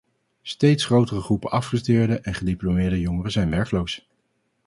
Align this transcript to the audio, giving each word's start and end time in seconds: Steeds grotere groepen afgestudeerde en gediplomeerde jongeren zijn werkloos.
Steeds 0.41 0.85
grotere 0.85 1.21
groepen 1.21 1.51
afgestudeerde 1.51 2.19
en 2.19 2.33
gediplomeerde 2.33 2.99
jongeren 2.99 3.31
zijn 3.31 3.49
werkloos. 3.49 4.09